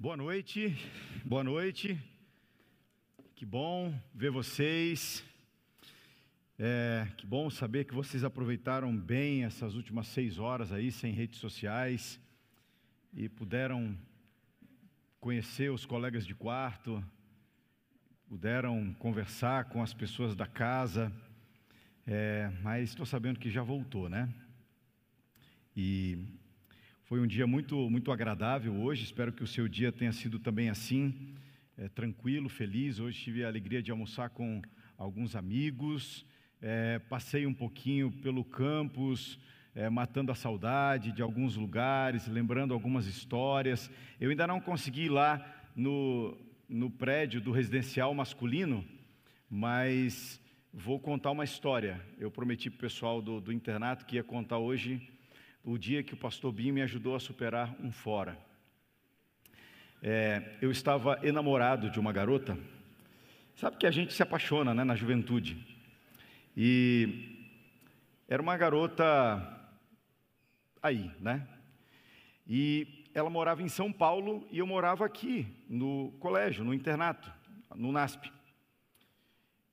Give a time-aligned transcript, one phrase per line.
[0.00, 0.76] Boa noite,
[1.24, 2.00] boa noite.
[3.34, 5.24] Que bom ver vocês.
[6.56, 11.40] É, que bom saber que vocês aproveitaram bem essas últimas seis horas aí sem redes
[11.40, 12.20] sociais
[13.12, 13.98] e puderam
[15.18, 17.04] conhecer os colegas de quarto,
[18.28, 21.12] puderam conversar com as pessoas da casa.
[22.06, 24.32] É, mas estou sabendo que já voltou, né?
[25.76, 26.37] E
[27.08, 30.68] foi um dia muito, muito agradável hoje, espero que o seu dia tenha sido também
[30.68, 31.34] assim,
[31.78, 33.00] é, tranquilo, feliz.
[33.00, 34.60] Hoje tive a alegria de almoçar com
[34.98, 36.26] alguns amigos,
[36.60, 39.40] é, passei um pouquinho pelo campus,
[39.74, 43.90] é, matando a saudade de alguns lugares, lembrando algumas histórias.
[44.20, 45.42] Eu ainda não consegui ir lá
[45.74, 46.36] no,
[46.68, 48.84] no prédio do residencial masculino,
[49.48, 50.38] mas
[50.70, 52.04] vou contar uma história.
[52.18, 55.08] Eu prometi para o pessoal do, do internato que ia contar hoje
[55.70, 58.38] o dia que o pastor Binho me ajudou a superar um fora.
[60.02, 62.58] É, eu estava enamorado de uma garota.
[63.54, 65.58] Sabe que a gente se apaixona né, na juventude.
[66.56, 67.52] E
[68.26, 68.96] era uma garota
[70.82, 71.46] aí, né?
[72.46, 77.30] E ela morava em São Paulo e eu morava aqui, no colégio, no internato,
[77.74, 78.32] no NASP.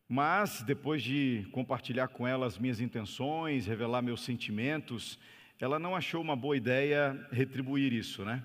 [0.09, 5.17] Mas, depois de compartilhar com ela as minhas intenções, revelar meus sentimentos,
[5.59, 8.43] ela não achou uma boa ideia retribuir isso, né?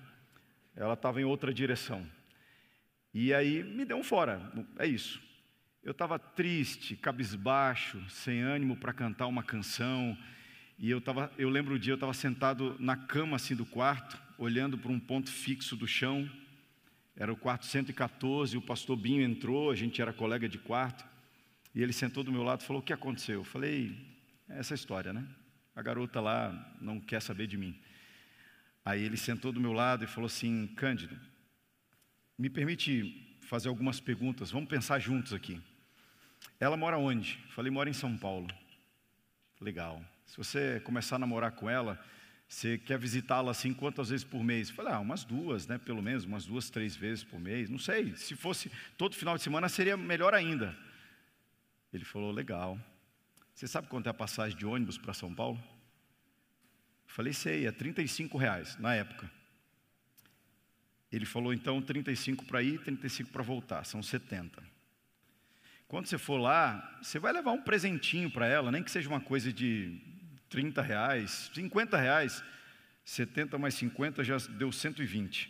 [0.75, 2.07] Ela estava em outra direção.
[3.13, 5.21] E aí me deu um fora, é isso.
[5.83, 10.17] Eu estava triste, cabisbaixo, sem ânimo para cantar uma canção.
[10.77, 14.17] E eu, tava, eu lembro o dia, eu estava sentado na cama assim do quarto,
[14.37, 16.29] olhando para um ponto fixo do chão.
[17.15, 21.03] Era o quarto 114, o pastor Binho entrou, a gente era colega de quarto.
[21.75, 23.39] E ele sentou do meu lado e falou: O que aconteceu?
[23.39, 23.95] Eu falei:
[24.47, 25.27] é Essa história, né?
[25.75, 27.79] A garota lá não quer saber de mim.
[28.83, 31.17] Aí ele sentou do meu lado e falou assim: Cândido,
[32.37, 35.61] me permite fazer algumas perguntas, vamos pensar juntos aqui.
[36.59, 37.37] Ela mora onde?
[37.49, 38.47] Falei: mora em São Paulo.
[39.59, 40.03] Legal.
[40.25, 42.03] Se você começar a namorar com ela,
[42.47, 44.69] você quer visitá-la assim quantas vezes por mês?
[44.69, 45.77] Falei: ah, umas duas, né?
[45.77, 47.69] Pelo menos, umas duas, três vezes por mês.
[47.69, 48.15] Não sei.
[48.15, 50.75] Se fosse todo final de semana, seria melhor ainda.
[51.93, 52.79] Ele falou: legal.
[53.53, 55.57] Você sabe quanto é a passagem de ônibus para São Paulo?
[57.07, 59.29] Eu falei, sei, é 35 reais na época.
[61.11, 64.63] Ele falou, então, 35 para ir, 35 para voltar, são 70.
[65.87, 69.19] Quando você for lá, você vai levar um presentinho para ela, nem que seja uma
[69.19, 69.99] coisa de
[70.49, 72.43] 30 reais, 50 reais.
[73.03, 75.49] 70 mais 50 já deu 120.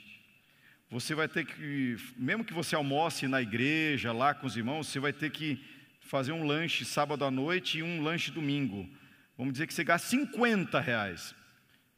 [0.90, 5.00] Você vai ter que, mesmo que você almoce na igreja, lá com os irmãos, você
[5.00, 5.64] vai ter que
[6.02, 8.90] fazer um lanche sábado à noite e um lanche domingo.
[9.38, 11.34] Vamos dizer que você gasta 50 reais.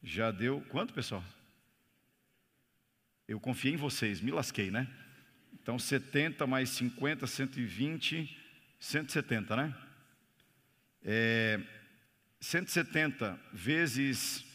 [0.03, 1.23] Já deu quanto, pessoal?
[3.27, 4.87] Eu confiei em vocês, me lasquei, né?
[5.53, 8.37] Então 70 mais 50, 120,
[8.79, 9.75] 170, né?
[11.03, 11.59] É,
[12.39, 14.45] 170 vezes.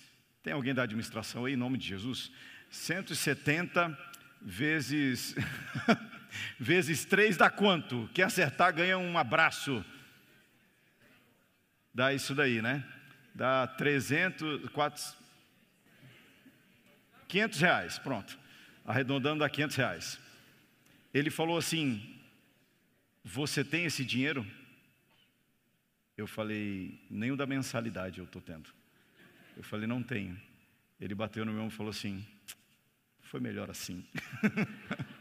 [0.42, 2.30] Tem alguém da administração aí, em nome de Jesus?
[2.70, 3.98] 170
[4.42, 5.34] vezes.
[6.58, 8.08] vezes 3 dá quanto?
[8.14, 9.84] Quem acertar ganha um abraço.
[11.92, 12.84] Dá isso daí, né?
[13.34, 15.14] Dá 300, 4,
[17.28, 18.38] 500 reais, pronto.
[18.84, 20.20] Arredondando dá 500 reais.
[21.12, 22.18] Ele falou assim:
[23.24, 24.46] Você tem esse dinheiro?
[26.16, 28.70] Eu falei: Nem o da mensalidade eu estou tendo.
[29.56, 30.40] Eu falei: Não tenho.
[31.00, 32.26] Ele bateu no meu ombro e falou assim:
[33.22, 34.04] Foi melhor assim.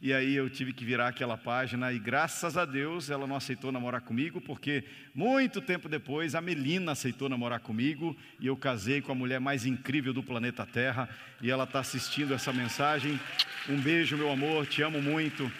[0.00, 3.72] E aí eu tive que virar aquela página e graças a Deus ela não aceitou
[3.72, 9.10] namorar comigo, porque muito tempo depois a Melina aceitou namorar comigo e eu casei com
[9.10, 11.08] a mulher mais incrível do planeta Terra
[11.42, 13.18] e ela está assistindo essa mensagem.
[13.68, 15.50] Um beijo, meu amor, te amo muito.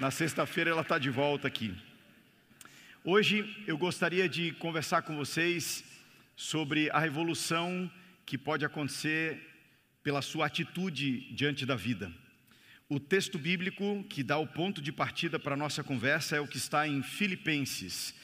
[0.00, 1.72] Na sexta-feira ela está de volta aqui.
[3.04, 5.84] Hoje eu gostaria de conversar com vocês
[6.34, 7.88] sobre a revolução
[8.26, 9.40] que pode acontecer
[10.02, 12.10] pela sua atitude diante da vida.
[12.88, 16.46] O texto bíblico que dá o ponto de partida para a nossa conversa é o
[16.46, 18.14] que está em Filipenses.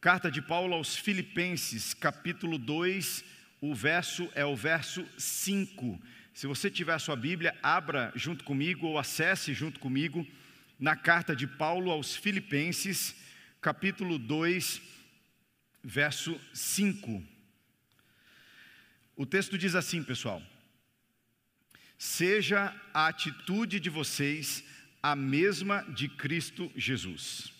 [0.00, 3.22] Carta de Paulo aos Filipenses, capítulo 2,
[3.60, 6.00] o verso é o verso 5.
[6.32, 10.26] Se você tiver a sua Bíblia, abra junto comigo ou acesse junto comigo
[10.78, 13.14] na carta de Paulo aos Filipenses,
[13.60, 14.80] capítulo 2,
[15.84, 17.22] verso 5.
[19.14, 20.42] O texto diz assim, pessoal:
[22.00, 24.64] seja a atitude de vocês
[25.02, 27.52] a mesma de Cristo Jesus.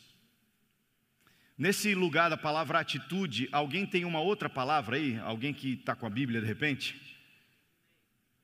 [1.58, 5.18] Nesse lugar da palavra atitude, alguém tem uma outra palavra aí?
[5.18, 6.98] Alguém que está com a Bíblia de repente?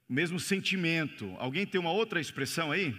[0.06, 1.34] o mesmo sentimento.
[1.38, 2.94] Alguém tem uma outra expressão aí?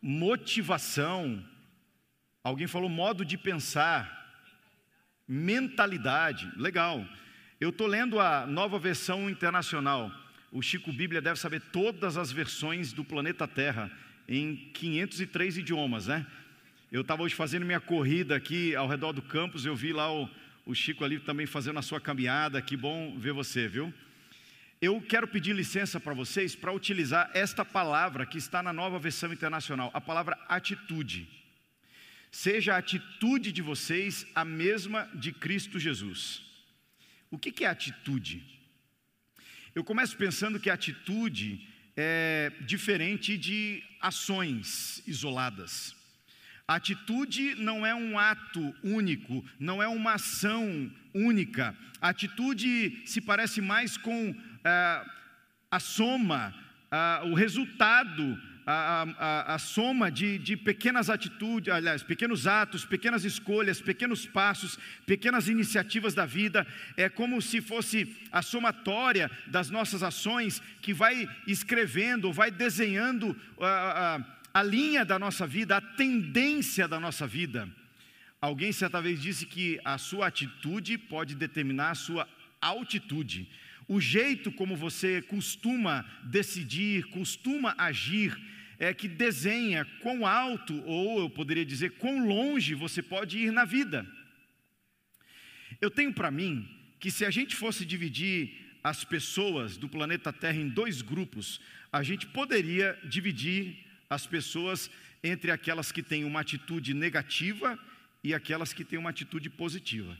[0.00, 1.44] Motivação.
[2.42, 4.42] Alguém falou modo de pensar.
[5.28, 6.50] Mentalidade.
[6.56, 7.06] Legal.
[7.60, 10.10] Eu estou lendo a nova versão internacional.
[10.54, 13.90] O Chico Bíblia deve saber todas as versões do planeta Terra
[14.28, 16.24] em 503 idiomas, né?
[16.92, 20.30] Eu estava hoje fazendo minha corrida aqui ao redor do campus, eu vi lá o,
[20.64, 23.92] o Chico ali também fazendo a sua caminhada, que bom ver você, viu?
[24.80, 29.32] Eu quero pedir licença para vocês para utilizar esta palavra que está na nova versão
[29.32, 31.26] internacional, a palavra atitude.
[32.30, 36.42] Seja a atitude de vocês a mesma de Cristo Jesus.
[37.28, 38.54] O que, que é atitude?
[39.74, 41.66] Eu começo pensando que atitude
[41.96, 45.96] é diferente de ações isoladas.
[46.68, 51.76] A atitude não é um ato único, não é uma ação única.
[52.00, 54.32] A atitude se parece mais com
[54.64, 55.04] ah,
[55.68, 56.54] a soma,
[56.88, 63.24] ah, o resultado, a, a, a soma de, de pequenas atitudes, aliás, pequenos atos, pequenas
[63.24, 66.66] escolhas, pequenos passos, pequenas iniciativas da vida.
[66.96, 73.36] É como se fosse a somatória das nossas ações que vai escrevendo, vai desenhando.
[73.60, 74.22] Ah,
[74.54, 77.68] a linha da nossa vida, a tendência da nossa vida.
[78.40, 82.28] Alguém certa vez disse que a sua atitude pode determinar a sua
[82.60, 83.48] altitude.
[83.88, 88.38] O jeito como você costuma decidir, costuma agir,
[88.78, 93.64] é que desenha quão alto, ou eu poderia dizer, quão longe você pode ir na
[93.64, 94.06] vida.
[95.80, 96.68] Eu tenho para mim
[96.98, 101.60] que se a gente fosse dividir as pessoas do planeta Terra em dois grupos,
[101.92, 103.78] a gente poderia dividir
[104.10, 104.90] as pessoas
[105.22, 107.78] entre aquelas que têm uma atitude negativa
[108.22, 110.16] e aquelas que têm uma atitude positiva.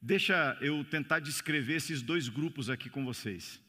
[0.00, 3.60] Deixa eu tentar descrever esses dois grupos aqui com vocês.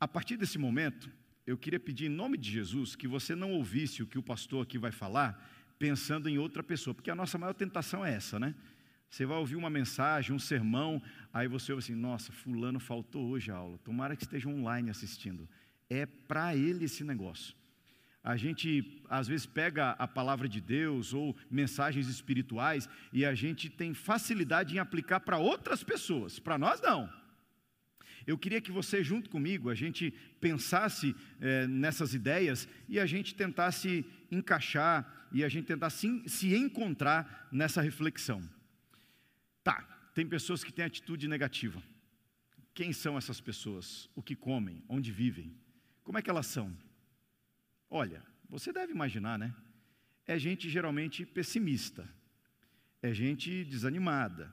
[0.00, 1.10] A partir desse momento,
[1.50, 4.62] eu queria pedir em nome de Jesus que você não ouvisse o que o pastor
[4.62, 5.30] aqui vai falar
[5.78, 8.54] pensando em outra pessoa, porque a nossa maior tentação é essa, né?
[9.08, 11.02] Você vai ouvir uma mensagem, um sermão,
[11.32, 15.48] aí você ouve assim: nossa, Fulano faltou hoje a aula, tomara que esteja online assistindo.
[15.88, 17.54] É para ele esse negócio
[18.22, 23.70] a gente às vezes pega a palavra de Deus ou mensagens espirituais e a gente
[23.70, 27.08] tem facilidade em aplicar para outras pessoas, para nós não.
[28.28, 33.34] Eu queria que você, junto comigo, a gente pensasse é, nessas ideias e a gente
[33.34, 38.46] tentasse encaixar e a gente tentasse se encontrar nessa reflexão.
[39.64, 39.80] Tá,
[40.14, 41.82] tem pessoas que têm atitude negativa.
[42.74, 44.10] Quem são essas pessoas?
[44.14, 44.84] O que comem?
[44.90, 45.56] Onde vivem?
[46.04, 46.76] Como é que elas são?
[47.88, 49.54] Olha, você deve imaginar, né?
[50.26, 52.06] É gente geralmente pessimista,
[53.00, 54.52] é gente desanimada,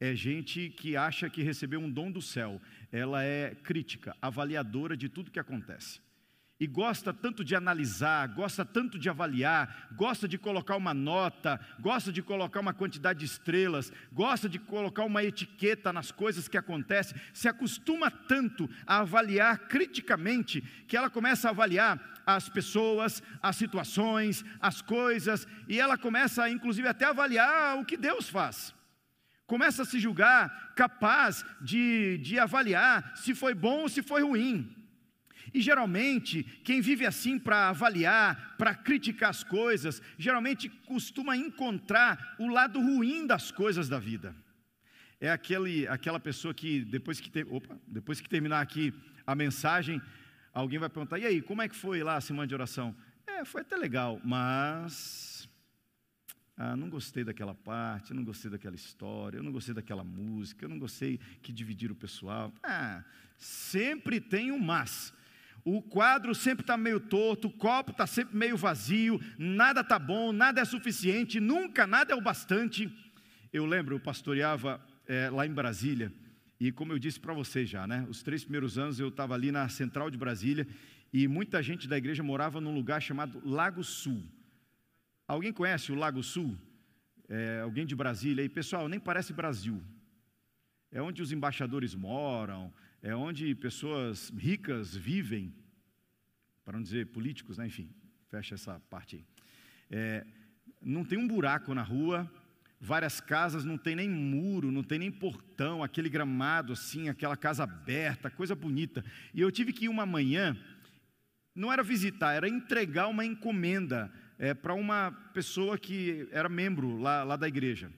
[0.00, 2.60] é gente que acha que recebeu um dom do céu,
[2.92, 6.00] ela é crítica, avaliadora de tudo que acontece.
[6.60, 12.10] E gosta tanto de analisar, gosta tanto de avaliar, gosta de colocar uma nota, gosta
[12.10, 17.16] de colocar uma quantidade de estrelas, gosta de colocar uma etiqueta nas coisas que acontecem,
[17.32, 24.44] se acostuma tanto a avaliar criticamente que ela começa a avaliar as pessoas, as situações,
[24.60, 28.76] as coisas, e ela começa, inclusive, até a avaliar o que Deus faz
[29.48, 34.72] começa a se julgar capaz de, de avaliar se foi bom ou se foi ruim.
[35.54, 42.46] E geralmente, quem vive assim para avaliar, para criticar as coisas, geralmente costuma encontrar o
[42.46, 44.36] lado ruim das coisas da vida.
[45.18, 48.92] É aquele, aquela pessoa que depois que, opa, depois que terminar aqui
[49.26, 50.00] a mensagem,
[50.52, 52.94] alguém vai perguntar: e aí, como é que foi lá a semana de oração?
[53.26, 55.27] É, foi até legal, mas
[56.58, 60.68] ah, não gostei daquela parte, não gostei daquela história, eu não gostei daquela música, eu
[60.68, 62.52] não gostei que dividiram o pessoal.
[62.64, 63.04] Ah,
[63.38, 65.14] sempre tem um mas
[65.64, 70.32] o quadro sempre está meio torto, o copo está sempre meio vazio, nada está bom,
[70.32, 72.92] nada é suficiente, nunca nada é o bastante.
[73.52, 76.12] Eu lembro, eu pastoreava é, lá em Brasília,
[76.58, 79.52] e como eu disse para vocês já, né, os três primeiros anos eu estava ali
[79.52, 80.66] na central de Brasília,
[81.12, 84.24] e muita gente da igreja morava num lugar chamado Lago Sul.
[85.28, 86.56] Alguém conhece o Lago Sul?
[87.28, 88.48] É, alguém de Brasília aí?
[88.48, 89.78] Pessoal, nem parece Brasil.
[90.90, 95.54] É onde os embaixadores moram, é onde pessoas ricas vivem,
[96.64, 97.66] para não dizer políticos, né?
[97.66, 97.90] enfim,
[98.30, 99.24] fecha essa parte aí.
[99.90, 100.26] É,
[100.80, 102.26] não tem um buraco na rua,
[102.80, 107.64] várias casas, não tem nem muro, não tem nem portão, aquele gramado assim, aquela casa
[107.64, 109.04] aberta, coisa bonita.
[109.34, 110.56] E eu tive que ir uma manhã,
[111.54, 117.24] não era visitar, era entregar uma encomenda é, para uma pessoa que era membro lá,
[117.24, 117.90] lá da igreja.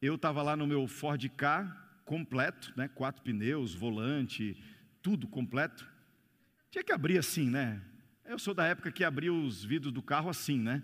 [0.00, 1.64] Eu estava lá no meu Ford K,
[2.04, 2.88] completo, né?
[2.88, 4.56] quatro pneus, volante,
[5.02, 5.88] tudo completo.
[6.70, 7.82] Tinha que abrir assim, né?
[8.24, 10.82] Eu sou da época que abria os vidros do carro assim, né?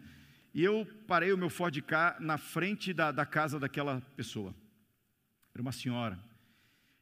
[0.52, 4.54] E eu parei o meu Ford Ka na frente da, da casa daquela pessoa.
[5.54, 6.18] Era uma senhora.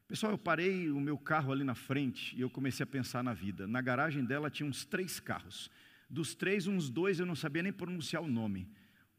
[0.07, 3.33] Pessoal, eu parei o meu carro ali na frente e eu comecei a pensar na
[3.33, 3.67] vida.
[3.67, 5.71] Na garagem dela tinha uns três carros.
[6.09, 8.71] Dos três, uns dois eu não sabia nem pronunciar o nome.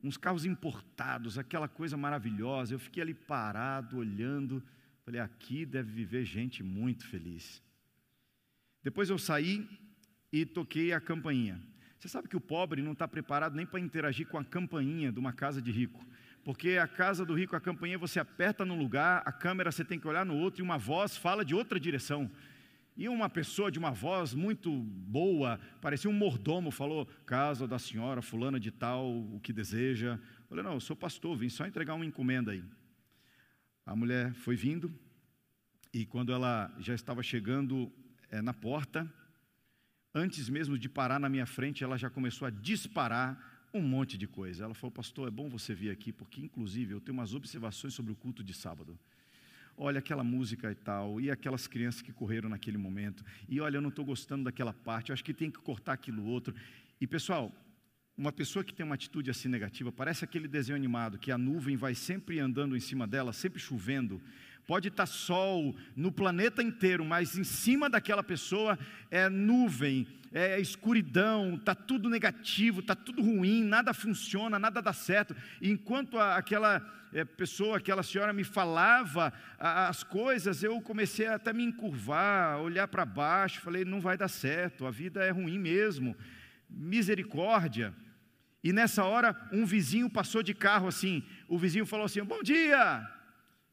[0.03, 2.73] Uns carros importados, aquela coisa maravilhosa.
[2.73, 4.63] Eu fiquei ali parado, olhando.
[5.03, 7.61] Falei, aqui deve viver gente muito feliz.
[8.83, 9.67] Depois eu saí
[10.31, 11.61] e toquei a campainha.
[11.99, 15.19] Você sabe que o pobre não está preparado nem para interagir com a campainha de
[15.19, 16.05] uma casa de rico.
[16.43, 19.99] Porque a casa do rico, a campainha, você aperta num lugar, a câmera você tem
[19.99, 22.31] que olhar no outro e uma voz fala de outra direção.
[22.97, 28.23] E uma pessoa de uma voz muito boa, parecia um mordomo, falou: Casa da senhora,
[28.23, 30.19] fulana de tal, o que deseja.
[30.39, 32.63] Eu falei: Não, eu sou pastor, vim só entregar uma encomenda aí.
[33.85, 34.91] A mulher foi vindo,
[35.93, 37.91] e quando ela já estava chegando
[38.31, 39.07] é, na porta,
[40.13, 44.27] antes mesmo de parar na minha frente, ela já começou a disparar um monte de
[44.27, 44.63] coisa.
[44.63, 48.11] Ela falou, pastor, é bom você vir aqui, porque inclusive eu tenho umas observações sobre
[48.11, 48.99] o culto de sábado.
[49.79, 53.81] Olha aquela música e tal, e aquelas crianças que correram naquele momento, e olha, eu
[53.81, 56.55] não estou gostando daquela parte, acho que tem que cortar aquilo outro.
[56.99, 57.53] E pessoal,
[58.17, 61.77] uma pessoa que tem uma atitude assim negativa, parece aquele desenho animado, que a nuvem
[61.77, 64.19] vai sempre andando em cima dela, sempre chovendo,
[64.67, 68.77] Pode estar sol no planeta inteiro, mas em cima daquela pessoa
[69.09, 75.33] é nuvem, é escuridão, está tudo negativo, está tudo ruim, nada funciona, nada dá certo.
[75.61, 81.27] E enquanto a, aquela é, pessoa, aquela senhora me falava a, as coisas, eu comecei
[81.27, 85.57] até me encurvar, olhar para baixo, falei: não vai dar certo, a vida é ruim
[85.57, 86.13] mesmo.
[86.69, 87.93] Misericórdia.
[88.61, 91.23] E nessa hora, um vizinho passou de carro assim.
[91.47, 93.16] O vizinho falou assim: Bom dia.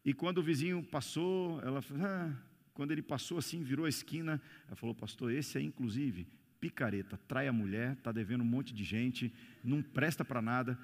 [0.05, 2.33] E quando o vizinho passou, ela ah,
[2.75, 6.27] quando ele passou assim, virou a esquina, ela falou, pastor, esse é inclusive
[6.65, 9.31] picareta, trai a mulher, está devendo um monte de gente,
[9.63, 10.79] não presta para nada.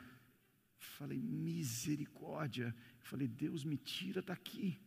[0.79, 2.75] Falei, misericórdia.
[2.99, 4.79] Falei, Deus me tira daqui.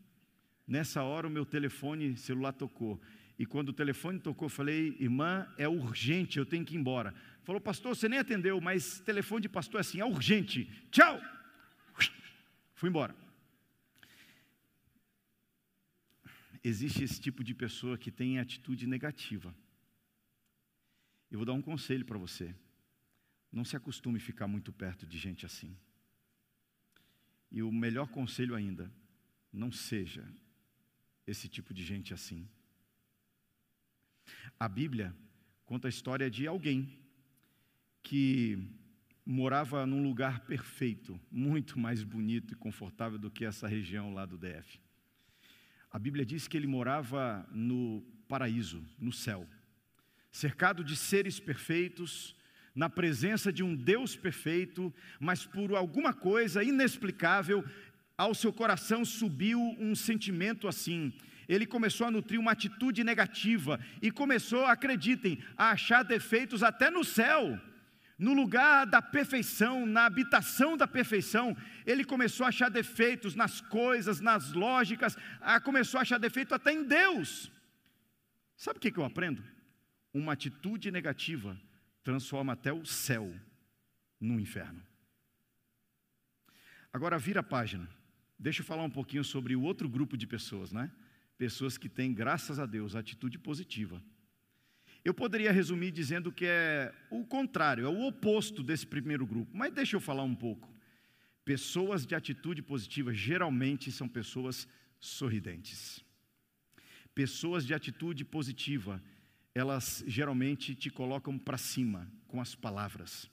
[0.68, 3.02] Nessa hora o meu telefone celular tocou.
[3.40, 7.12] E quando o telefone tocou, falei, irmã, é urgente, eu tenho que ir embora.
[7.42, 10.70] Falou, pastor, você nem atendeu, mas telefone de pastor é assim, é urgente.
[10.92, 11.20] Tchau!
[12.76, 13.16] Fui embora.
[16.64, 19.54] Existe esse tipo de pessoa que tem atitude negativa.
[21.30, 22.56] Eu vou dar um conselho para você.
[23.52, 25.76] Não se acostume a ficar muito perto de gente assim.
[27.52, 28.92] E o melhor conselho ainda,
[29.52, 30.28] não seja
[31.28, 32.48] esse tipo de gente assim.
[34.60, 35.16] A Bíblia
[35.66, 37.00] conta a história de alguém
[38.02, 38.58] que
[39.26, 44.38] morava num lugar perfeito, muito mais bonito e confortável do que essa região lá do
[44.38, 44.80] DF.
[45.94, 49.48] A Bíblia diz que ele morava no paraíso, no céu,
[50.32, 52.36] cercado de seres perfeitos,
[52.74, 57.64] na presença de um Deus perfeito, mas por alguma coisa inexplicável,
[58.18, 61.14] ao seu coração subiu um sentimento assim.
[61.48, 67.04] Ele começou a nutrir uma atitude negativa e começou, acreditem, a achar defeitos até no
[67.04, 67.62] céu
[68.18, 74.20] no lugar da perfeição, na habitação da perfeição, ele começou a achar defeitos nas coisas,
[74.20, 75.18] nas lógicas,
[75.64, 77.52] começou a achar defeito até em Deus.
[78.56, 79.44] Sabe o que eu aprendo?
[80.14, 81.60] Uma atitude negativa
[82.04, 83.34] transforma até o céu
[84.20, 84.82] no inferno.
[86.92, 87.90] Agora vira a página.
[88.38, 90.92] Deixa eu falar um pouquinho sobre o outro grupo de pessoas, né?
[91.38, 94.02] Pessoas que têm, graças a Deus, atitude positiva.
[95.04, 99.74] Eu poderia resumir dizendo que é o contrário, é o oposto desse primeiro grupo, mas
[99.74, 100.74] deixa eu falar um pouco.
[101.44, 104.66] Pessoas de atitude positiva geralmente são pessoas
[105.00, 106.02] sorridentes.
[107.14, 109.04] Pessoas de atitude positiva,
[109.54, 113.30] elas geralmente te colocam para cima com as palavras.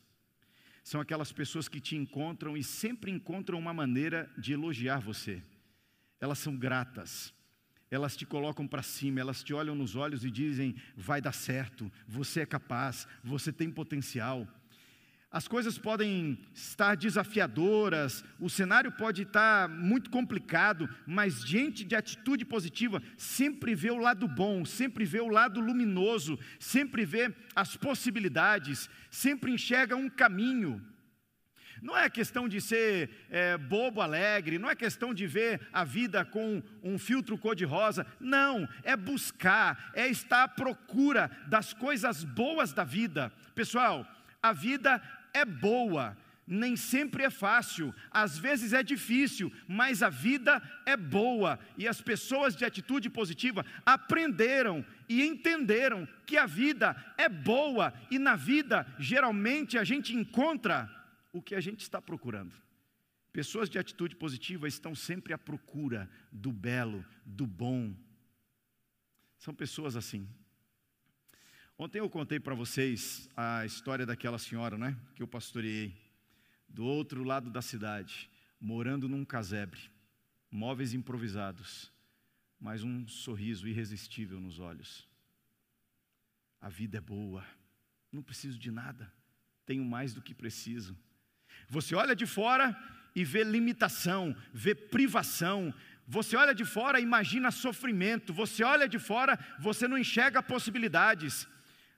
[0.83, 5.41] São aquelas pessoas que te encontram e sempre encontram uma maneira de elogiar você.
[6.21, 7.33] Elas são gratas
[7.91, 11.91] elas te colocam para cima, elas te olham nos olhos e dizem: vai dar certo,
[12.07, 14.47] você é capaz, você tem potencial.
[15.33, 22.45] As coisas podem estar desafiadoras, o cenário pode estar muito complicado, mas gente de atitude
[22.45, 28.91] positiva sempre vê o lado bom, sempre vê o lado luminoso, sempre vê as possibilidades,
[29.09, 30.85] sempre enxerga um caminho.
[31.83, 36.25] Não é questão de ser é, bobo alegre, não é questão de ver a vida
[36.25, 38.07] com um filtro cor-de-rosa.
[38.19, 43.33] Não, é buscar, é estar à procura das coisas boas da vida.
[43.55, 44.07] Pessoal,
[44.43, 46.17] a vida é boa.
[46.53, 52.01] nem sempre é fácil, às vezes é difícil, mas a vida é boa e as
[52.01, 58.85] pessoas de atitude positiva aprenderam e entenderam que a vida é boa e na vida
[58.99, 60.91] geralmente a gente encontra
[61.33, 62.55] o que a gente está procurando.
[63.33, 67.95] Pessoas de atitude positiva estão sempre à procura do belo, do bom.
[69.39, 70.29] São pessoas assim.
[71.79, 75.97] Ontem eu contei para vocês a história daquela senhora, né, que eu pastoreei
[76.69, 79.81] do outro lado da cidade, morando num casebre,
[80.51, 81.91] móveis improvisados,
[82.61, 85.09] mas um sorriso irresistível nos olhos.
[86.61, 87.47] A vida é boa,
[88.13, 89.11] não preciso de nada,
[89.65, 90.95] tenho mais do que preciso.
[91.69, 92.77] Você olha de fora
[93.15, 95.75] e vê limitação, vê privação.
[96.07, 98.33] Você olha de fora e imagina sofrimento.
[98.33, 101.47] Você olha de fora, você não enxerga possibilidades.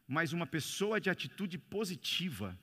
[0.06, 2.58] Mas uma pessoa de atitude positiva,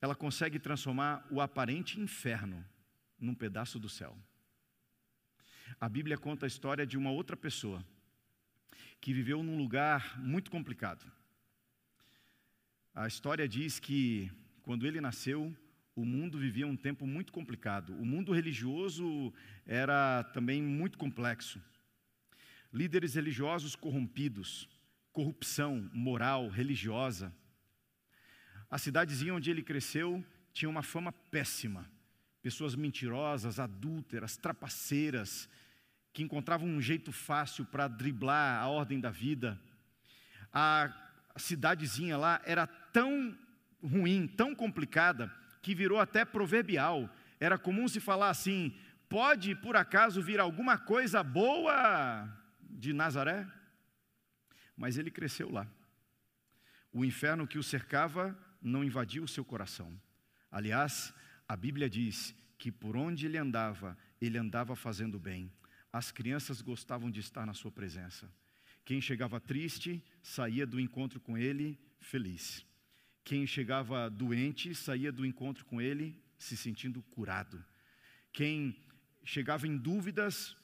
[0.00, 2.64] ela consegue transformar o aparente inferno
[3.18, 4.16] num pedaço do céu.
[5.80, 7.84] A Bíblia conta a história de uma outra pessoa
[9.00, 11.10] que viveu num lugar muito complicado.
[12.94, 14.30] A história diz que
[14.66, 15.56] quando ele nasceu,
[15.94, 17.94] o mundo vivia um tempo muito complicado.
[17.94, 19.32] O mundo religioso
[19.64, 21.58] era também muito complexo.
[22.70, 24.68] Líderes religiosos corrompidos,
[25.10, 27.32] corrupção moral, religiosa
[28.70, 31.88] a cidadezinha onde ele cresceu tinha uma fama péssima.
[32.42, 35.48] Pessoas mentirosas, adúlteras, trapaceiras,
[36.12, 39.60] que encontravam um jeito fácil para driblar a ordem da vida.
[40.52, 40.92] A
[41.36, 43.36] cidadezinha lá era tão
[43.82, 47.10] ruim, tão complicada, que virou até proverbial.
[47.40, 48.74] Era comum se falar assim:
[49.08, 52.28] pode por acaso vir alguma coisa boa
[52.60, 53.46] de Nazaré?
[54.76, 55.66] Mas ele cresceu lá.
[56.92, 59.98] O inferno que o cercava não invadiu o seu coração.
[60.50, 61.12] Aliás,
[61.48, 65.52] a Bíblia diz que por onde ele andava, ele andava fazendo bem.
[65.92, 68.30] As crianças gostavam de estar na sua presença.
[68.84, 72.65] Quem chegava triste, saía do encontro com ele feliz.
[73.26, 77.62] Quem chegava doente, saía do encontro com ele se sentindo curado.
[78.32, 78.80] Quem
[79.24, 80.56] chegava em dúvidas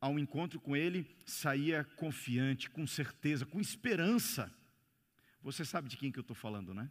[0.00, 4.50] ao encontro com ele, saía confiante, com certeza, com esperança.
[5.42, 6.90] Você sabe de quem que eu estou falando, né?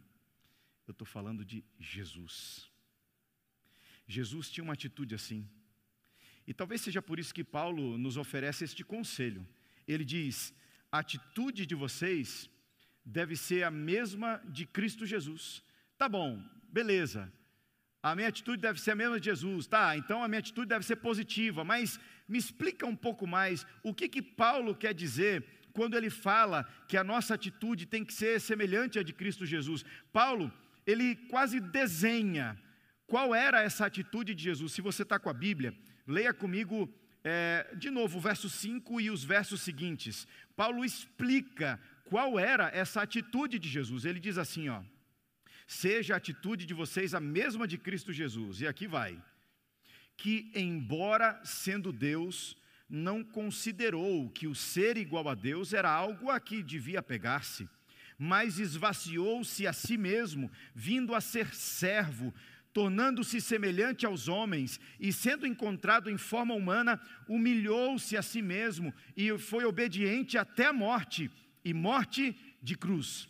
[0.86, 2.70] Eu estou falando de Jesus.
[4.06, 5.50] Jesus tinha uma atitude assim.
[6.46, 9.44] E talvez seja por isso que Paulo nos oferece este conselho.
[9.84, 10.54] Ele diz:
[10.92, 12.48] a atitude de vocês
[13.08, 15.62] deve ser a mesma de Cristo Jesus.
[15.96, 17.32] Tá bom, beleza.
[18.02, 19.66] A minha atitude deve ser a mesma de Jesus.
[19.66, 21.64] Tá, então a minha atitude deve ser positiva.
[21.64, 26.64] Mas me explica um pouco mais o que, que Paulo quer dizer quando ele fala
[26.86, 29.84] que a nossa atitude tem que ser semelhante à de Cristo Jesus.
[30.12, 30.52] Paulo
[30.86, 32.56] ele quase desenha
[33.06, 34.72] qual era essa atitude de Jesus.
[34.72, 35.74] Se você está com a Bíblia,
[36.06, 36.92] leia comigo
[37.24, 40.26] é, de novo o verso 5 e os versos seguintes.
[40.56, 44.04] Paulo explica qual era essa atitude de Jesus.
[44.04, 44.82] Ele diz assim: ó,
[45.66, 48.60] seja a atitude de vocês a mesma de Cristo Jesus.
[48.60, 49.20] E aqui vai.
[50.16, 52.56] Que, embora sendo Deus,
[52.88, 57.68] não considerou que o ser igual a Deus era algo a que devia pegar-se
[58.18, 62.34] mas esvaziou-se a si mesmo, vindo a ser servo,
[62.72, 69.38] tornando-se semelhante aos homens, e sendo encontrado em forma humana, humilhou-se a si mesmo e
[69.38, 71.30] foi obediente até a morte
[71.68, 73.28] e morte de cruz.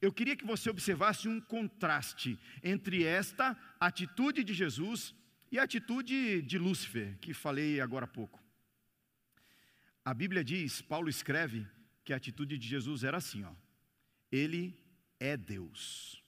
[0.00, 5.14] Eu queria que você observasse um contraste entre esta atitude de Jesus
[5.50, 8.42] e a atitude de Lúcifer, que falei agora há pouco.
[10.04, 11.64] A Bíblia diz, Paulo escreve,
[12.04, 13.54] que a atitude de Jesus era assim, ó.
[14.32, 14.76] Ele
[15.20, 16.20] é Deus.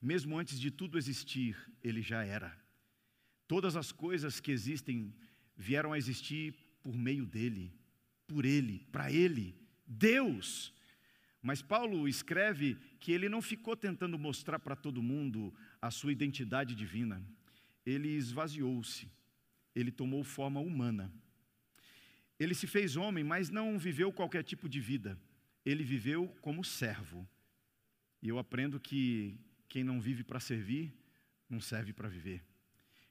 [0.00, 2.58] Mesmo antes de tudo existir, ele já era.
[3.46, 5.14] Todas as coisas que existem
[5.54, 7.70] vieram a existir por meio dele,
[8.26, 9.61] por ele, para ele,
[9.92, 10.72] Deus.
[11.40, 16.74] Mas Paulo escreve que ele não ficou tentando mostrar para todo mundo a sua identidade
[16.74, 17.22] divina.
[17.84, 19.10] Ele esvaziou-se,
[19.74, 21.12] ele tomou forma humana.
[22.38, 25.18] Ele se fez homem, mas não viveu qualquer tipo de vida
[25.64, 27.28] ele viveu como servo.
[28.20, 30.92] E eu aprendo que quem não vive para servir,
[31.48, 32.44] não serve para viver.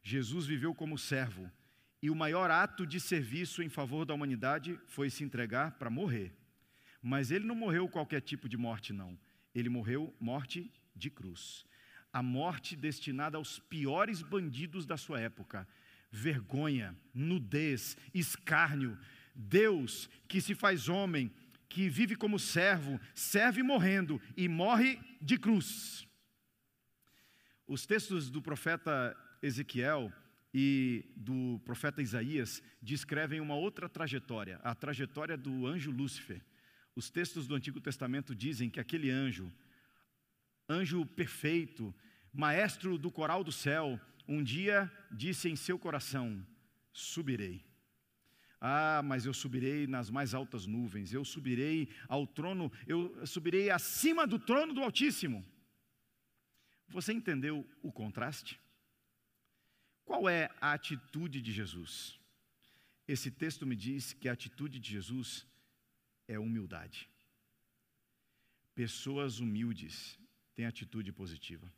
[0.04, 1.50] Jesus viveu como servo,
[2.02, 6.34] e o maior ato de serviço em favor da humanidade foi se entregar para morrer.
[7.02, 9.18] Mas ele não morreu qualquer tipo de morte, não.
[9.56, 11.66] Ele morreu morte de cruz.
[12.14, 15.68] A morte destinada aos piores bandidos da sua época.
[16.12, 18.98] Vergonha, nudez, escárnio.
[19.34, 21.32] Deus, que se faz homem,
[21.72, 26.06] que vive como servo, serve morrendo e morre de cruz.
[27.66, 30.12] os textos do profeta Ezequiel
[30.54, 36.44] e do profeta Isaías descrevem uma outra trajetória, a trajetória do anjo Lúcifer.
[36.96, 39.52] Os textos do Antigo Testamento dizem que aquele anjo,
[40.68, 41.94] anjo perfeito,
[42.34, 46.46] maestro do coral do céu, um dia disse em seu coração:
[46.92, 47.64] Subirei.
[48.60, 54.28] Ah, mas eu subirei nas mais altas nuvens, eu subirei ao trono, eu subirei acima
[54.28, 55.44] do trono do Altíssimo.
[56.88, 58.60] Você entendeu o contraste?
[60.06, 62.20] Qual é a atitude de Jesus?
[63.08, 65.48] Esse texto me diz que a atitude de Jesus
[66.32, 67.10] é humildade.
[68.74, 70.17] Pessoas humildes
[70.56, 71.72] têm atitude positiva.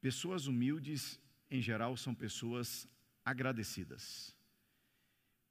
[0.00, 2.88] Pessoas humildes, em geral, são pessoas
[3.24, 4.34] agradecidas.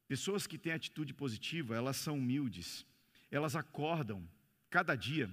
[0.08, 2.86] Pessoas que têm atitude positiva, elas são humildes,
[3.30, 4.26] elas acordam
[4.70, 5.30] cada dia,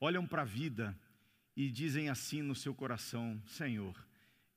[0.00, 0.98] olham para a vida
[1.56, 3.94] e dizem assim no seu coração: Senhor,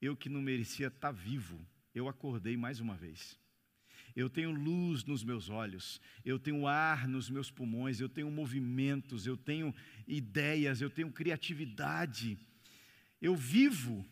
[0.01, 3.39] eu que não merecia estar vivo, eu acordei mais uma vez.
[4.15, 9.26] Eu tenho luz nos meus olhos, eu tenho ar nos meus pulmões, eu tenho movimentos,
[9.26, 9.74] eu tenho
[10.08, 12.38] ideias, eu tenho criatividade.
[13.21, 14.06] Eu vivo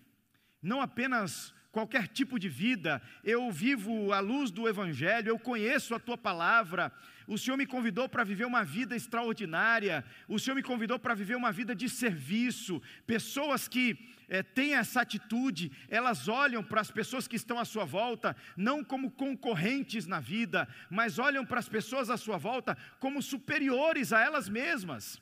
[0.61, 5.99] não apenas qualquer tipo de vida, eu vivo à luz do Evangelho, eu conheço a
[5.99, 6.91] tua palavra.
[7.27, 11.35] O Senhor me convidou para viver uma vida extraordinária, o Senhor me convidou para viver
[11.35, 12.81] uma vida de serviço.
[13.05, 17.85] Pessoas que é, têm essa atitude, elas olham para as pessoas que estão à sua
[17.85, 23.21] volta, não como concorrentes na vida, mas olham para as pessoas à sua volta como
[23.21, 25.21] superiores a elas mesmas.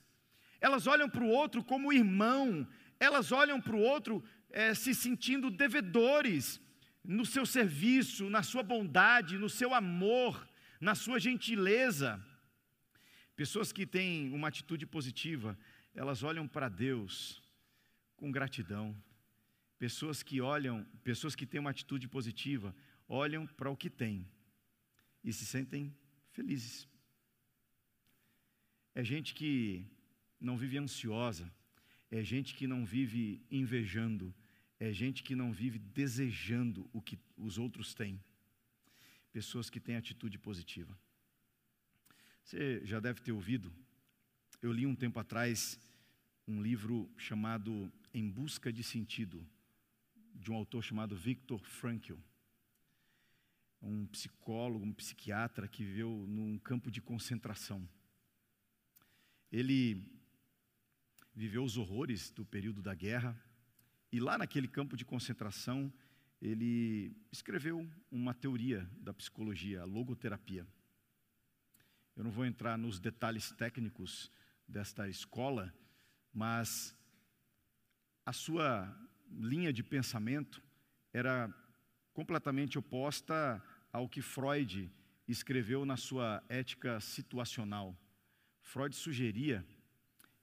[0.62, 2.68] Elas olham para o outro como irmão,
[3.00, 6.62] elas olham para o outro é, se sentindo devedores
[7.04, 10.48] no seu serviço, na sua bondade, no seu amor,
[10.80, 12.24] na sua gentileza.
[13.36, 15.58] Pessoas que têm uma atitude positiva,
[15.94, 17.42] elas olham para Deus
[18.16, 18.96] com gratidão.
[19.80, 22.76] Pessoas que olham, pessoas que têm uma atitude positiva,
[23.08, 24.28] olham para o que têm
[25.24, 25.96] e se sentem
[26.32, 26.88] felizes.
[28.96, 29.86] É gente que
[30.40, 31.52] não vive ansiosa,
[32.10, 34.34] é gente que não vive invejando,
[34.80, 38.22] é gente que não vive desejando o que os outros têm.
[39.32, 40.98] Pessoas que têm atitude positiva.
[42.43, 43.74] Você já deve ter ouvido,
[44.62, 45.80] eu li um tempo atrás
[46.48, 49.46] um livro chamado Em Busca de Sentido,
[50.34, 52.15] de um autor chamado Viktor Frankl.
[53.82, 57.88] Um psicólogo, um psiquiatra que viveu num campo de concentração.
[59.52, 60.16] Ele
[61.38, 63.39] viveu os horrores do período da guerra,
[64.12, 65.93] e lá naquele campo de concentração,
[66.41, 70.67] ele escreveu uma teoria da psicologia, a logoterapia.
[72.15, 74.32] Eu não vou entrar nos detalhes técnicos
[74.67, 75.71] desta escola,
[76.34, 76.97] mas
[78.26, 78.91] a sua
[79.30, 80.60] linha de pensamento
[81.13, 81.54] era
[82.13, 84.91] completamente oposta ao que Freud
[85.28, 87.95] escreveu na sua ética situacional.
[88.60, 89.63] Freud sugeria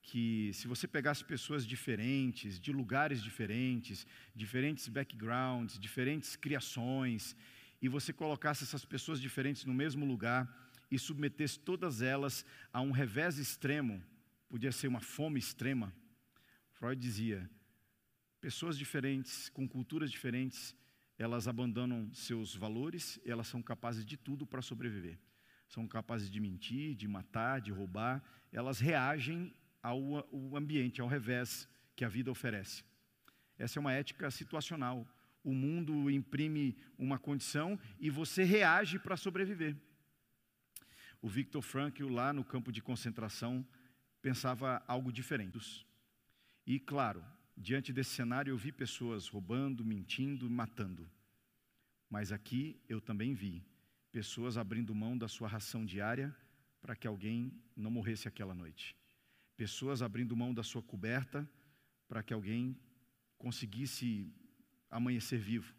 [0.05, 7.35] que se você pegasse pessoas diferentes, de lugares diferentes, diferentes backgrounds, diferentes criações,
[7.81, 10.43] e você colocasse essas pessoas diferentes no mesmo lugar
[10.91, 14.03] e submetesse todas elas a um revés extremo,
[14.47, 15.93] podia ser uma fome extrema.
[16.75, 17.51] Freud dizia:
[18.43, 20.77] pessoas diferentes, com culturas diferentes,
[21.19, 25.19] elas abandonam seus valores, elas são capazes de tudo para sobreviver.
[25.67, 29.53] São capazes de mentir, de matar, de roubar, elas reagem
[29.85, 32.83] ao, ao ambiente, ao revés que a vida oferece.
[33.59, 35.07] Essa é uma ética situacional.
[35.45, 39.77] O mundo imprime uma condição e você reage para sobreviver.
[41.21, 43.65] O Viktor Frankl, lá no campo de concentração,
[44.23, 45.87] pensava algo diferente.
[46.67, 47.23] E, claro,
[47.55, 51.09] diante desse cenário, eu vi pessoas roubando, mentindo, matando.
[52.09, 53.63] Mas aqui eu também vi
[54.11, 56.35] pessoas abrindo mão da sua ração diária
[56.81, 58.97] para que alguém não morresse aquela noite
[59.57, 61.49] pessoas abrindo mão da sua coberta
[62.09, 62.77] para que alguém
[63.39, 64.33] conseguisse
[64.91, 65.75] amanhecer vivo,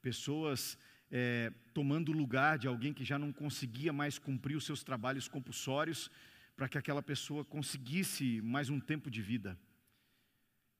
[0.00, 0.78] pessoas
[1.10, 6.10] é, tomando lugar de alguém que já não conseguia mais cumprir os seus trabalhos compulsórios,
[6.56, 9.58] para que aquela pessoa conseguisse mais um tempo de vida.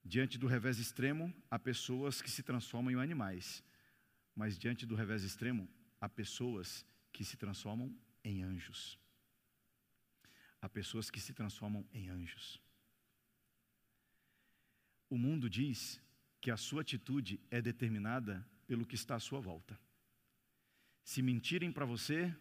[0.04, 3.64] Diante do revés extremo, há pessoas que se transformam em animais,
[4.34, 5.68] mas diante do revés extremo,
[6.00, 9.01] há pessoas que se transformam em anjos
[10.62, 12.62] a pessoas que se transformam em anjos.
[15.10, 16.00] O mundo diz
[16.40, 19.78] que a sua atitude é determinada pelo que está à sua volta.
[21.04, 22.34] Se mentirem para você,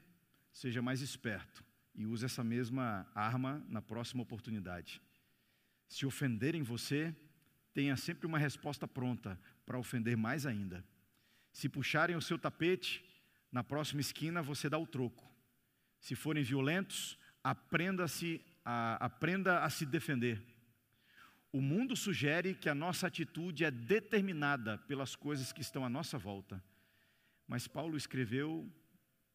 [0.54, 5.02] seja mais esperto e use essa mesma arma na próxima oportunidade.
[5.88, 7.14] Se ofenderem você,
[7.74, 10.86] tenha sempre uma resposta pronta para ofender mais ainda.
[11.52, 13.04] Se puxarem o seu tapete,
[13.52, 15.30] na próxima esquina você dá o troco.
[16.00, 20.42] Se forem violentos, aprenda, -se a, aprenda a se defender.
[21.52, 26.18] O mundo sugere que a nossa atitude é determinada pelas coisas que estão à nossa
[26.18, 26.64] volta.
[27.48, 28.72] Mas Paulo escreveu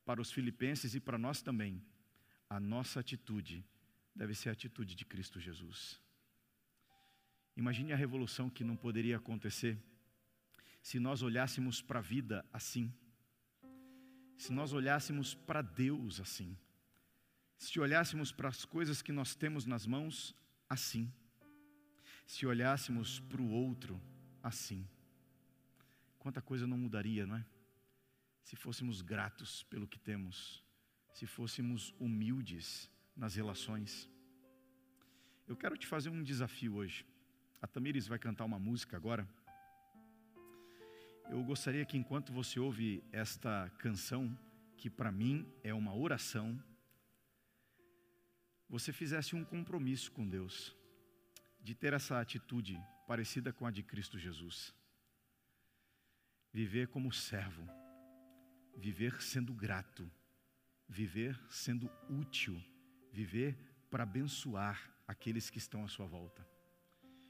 [0.05, 1.83] para os filipenses e para nós também:
[2.49, 3.65] a nossa atitude
[4.15, 6.01] deve ser a atitude de Cristo Jesus.
[7.57, 9.79] Imagine a revolução que não poderia acontecer
[10.83, 12.93] se nós olhássemos para a vida assim,
[14.37, 16.57] se nós olhássemos para Deus assim,
[17.59, 20.35] se olhássemos para as coisas que nós temos nas mãos
[20.69, 21.13] assim,
[22.27, 24.01] se olhássemos para o outro
[24.43, 24.87] assim.
[26.19, 27.47] Quanta coisa não mudaria, não é?
[28.43, 30.63] Se fôssemos gratos pelo que temos,
[31.13, 34.11] se fôssemos humildes nas relações.
[35.47, 37.07] Eu quero te fazer um desafio hoje.
[37.63, 39.27] A Tamires vai cantar uma música agora.
[41.31, 44.37] Eu gostaria que enquanto você ouve esta canção,
[44.77, 46.63] que para mim é uma oração,
[48.69, 50.77] você fizesse um compromisso com Deus,
[51.61, 54.75] de ter essa atitude parecida com a de Cristo Jesus.
[56.53, 57.69] Viver como servo,
[58.77, 60.11] viver sendo grato,
[60.89, 62.63] viver sendo útil,
[63.13, 63.57] viver
[63.91, 66.47] para abençoar aqueles que estão à sua volta.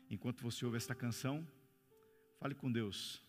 [0.09, 1.47] Enquanto você ouve esta canção,
[2.39, 3.23] fale com Deus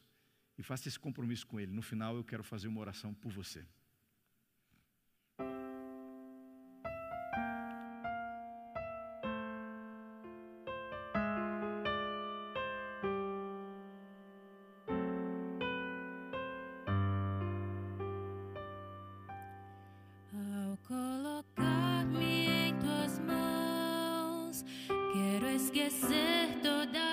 [0.58, 1.72] e faça esse compromisso com Ele.
[1.72, 3.66] No final, eu quero fazer uma oração por você.
[25.58, 27.07] esquecer toda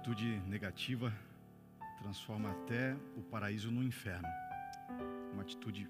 [0.00, 1.12] atitude negativa
[1.98, 4.26] transforma até o paraíso no inferno.
[5.30, 5.86] Uma atitude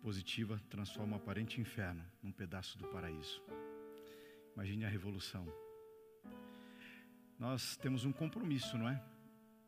[0.00, 3.42] positiva transforma o aparente inferno num pedaço do paraíso.
[4.54, 5.46] Imagine a revolução.
[7.38, 8.98] Nós temos um compromisso, não é?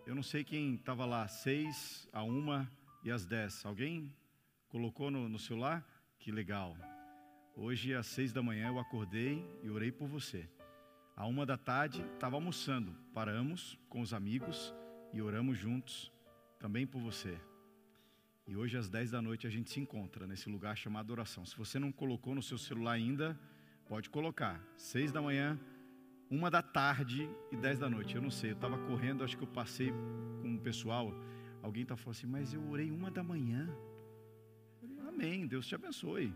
[0.07, 2.67] Eu não sei quem estava lá, seis, a uma
[3.05, 3.63] e às dez.
[3.67, 4.11] Alguém
[4.71, 5.87] colocou no, no celular?
[6.19, 6.75] Que legal.
[7.55, 10.49] Hoje, às seis da manhã, eu acordei e orei por você.
[11.21, 12.97] À uma da tarde, estava almoçando.
[13.13, 14.75] Paramos com os amigos
[15.13, 16.11] e oramos juntos
[16.59, 17.39] também por você.
[18.47, 21.45] E hoje, às dez da noite, a gente se encontra nesse lugar chamado oração.
[21.45, 23.39] Se você não colocou no seu celular ainda,
[23.87, 24.67] pode colocar.
[24.79, 25.61] Seis da manhã,
[26.31, 28.17] uma da tarde e dez da noite.
[28.17, 29.93] Eu não sei, eu estava correndo, acho que eu passei
[30.41, 31.13] com o pessoal.
[31.63, 33.69] Alguém está falando assim, mas eu orei uma da manhã.
[34.81, 36.33] Falei, Amém, Deus te abençoe.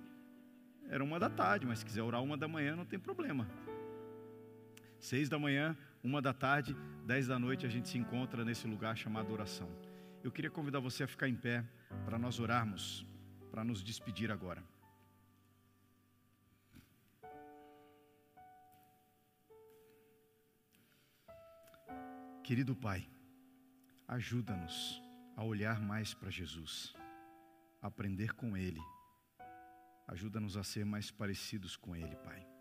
[0.90, 3.49] Era uma da tarde, mas se quiser orar uma da manhã, não tem problema.
[5.04, 8.96] Seis da manhã, uma da tarde, dez da noite, a gente se encontra nesse lugar
[8.96, 9.68] chamado oração.
[10.22, 11.62] Eu queria convidar você a ficar em pé
[12.06, 13.06] para nós orarmos,
[13.50, 14.64] para nos despedir agora.
[22.42, 23.06] Querido Pai,
[24.08, 25.02] ajuda-nos
[25.36, 26.94] a olhar mais para Jesus,
[27.82, 28.80] a aprender com Ele.
[30.08, 32.53] Ajuda-nos a ser mais parecidos com Ele, Pai.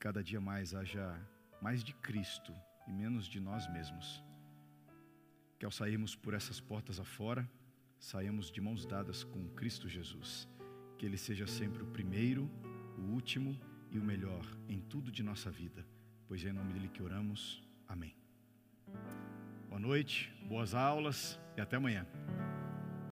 [0.00, 1.14] Cada dia mais haja
[1.60, 2.54] mais de Cristo
[2.88, 4.24] e menos de nós mesmos.
[5.58, 7.46] Que ao sairmos por essas portas afora,
[7.98, 10.48] saímos de mãos dadas com Cristo Jesus.
[10.96, 12.50] Que Ele seja sempre o primeiro,
[12.96, 13.60] o último
[13.90, 15.86] e o melhor em tudo de nossa vida.
[16.26, 17.62] Pois é em nome dele que oramos.
[17.86, 18.16] Amém.
[19.68, 22.06] Boa noite, boas aulas e até amanhã.